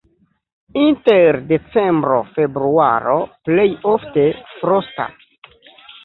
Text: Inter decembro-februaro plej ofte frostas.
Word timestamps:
Inter 0.83 1.35
decembro-februaro 1.49 3.17
plej 3.49 3.67
ofte 3.91 4.23
frostas. 4.55 5.29